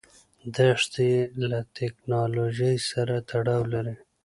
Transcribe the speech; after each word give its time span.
دښتې 0.55 1.11
له 1.51 1.59
تکنالوژۍ 1.77 2.75
سره 2.89 3.15
تړاو 3.29 3.61
لري. 3.73 3.95